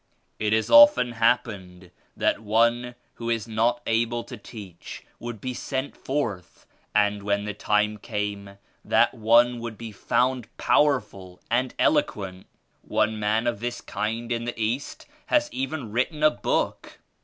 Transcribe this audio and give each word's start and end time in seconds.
It 0.39 0.51
has 0.53 0.71
often 0.71 1.11
happened 1.11 1.91
that 2.17 2.39
one 2.39 2.95
who 3.13 3.29
is 3.29 3.47
not 3.47 3.83
able 3.85 4.23
to 4.23 4.35
teach 4.35 5.03
would 5.19 5.39
be 5.39 5.53
sent 5.53 5.95
forth 5.95 6.65
and 6.95 7.21
when 7.21 7.43
the 7.45 7.53
time 7.53 7.99
came 7.99 8.57
that 8.83 9.13
one 9.13 9.59
would 9.59 9.77
be 9.77 9.91
found 9.91 10.47
powerful 10.57 11.39
and 11.51 11.75
eloquent. 11.77 12.47
One 12.81 13.19
man 13.19 13.45
of 13.45 13.59
this 13.59 13.79
kind 13.79 14.31
in 14.31 14.45
the 14.45 14.59
East 14.59 15.05
has 15.27 15.49
15 15.49 15.59
even 15.59 15.91
written 15.91 16.23
a 16.23 16.31
book. 16.31 16.97